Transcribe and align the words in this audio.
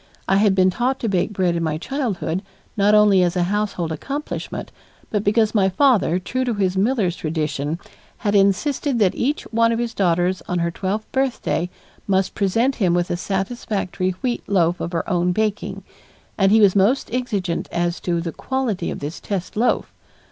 I 0.27 0.37
had 0.37 0.55
been 0.55 0.71
taught 0.71 0.99
to 1.01 1.07
bake 1.07 1.31
bread 1.31 1.55
in 1.55 1.61
my 1.61 1.77
childhood 1.77 2.41
not 2.75 2.95
only 2.95 3.21
as 3.21 3.35
a 3.35 3.43
household 3.43 3.91
accomplishment, 3.91 4.71
but 5.11 5.23
because 5.23 5.53
my 5.53 5.69
father, 5.69 6.17
true 6.17 6.43
to 6.43 6.55
his 6.55 6.75
miller's 6.75 7.15
tradition, 7.15 7.77
had 8.17 8.33
insisted 8.33 8.97
that 8.97 9.13
each 9.13 9.43
one 9.53 9.71
of 9.71 9.77
his 9.77 9.93
daughters 9.93 10.41
on 10.47 10.57
her 10.57 10.71
twelfth 10.71 11.05
birthday 11.11 11.69
must 12.07 12.33
present 12.33 12.77
him 12.77 12.95
with 12.95 13.11
a 13.11 13.15
satisfactory 13.15 14.15
wheat 14.23 14.41
loaf 14.47 14.79
of 14.81 14.91
her 14.91 15.07
own 15.07 15.33
baking, 15.33 15.83
and 16.35 16.51
he 16.51 16.61
was 16.61 16.75
most 16.75 17.13
exigent 17.13 17.69
as 17.71 17.99
to 17.99 18.21
the 18.21 18.31
quality 18.31 18.89
of 18.89 19.01
this 19.01 19.19
test 19.19 19.55
loaf. 19.55 19.93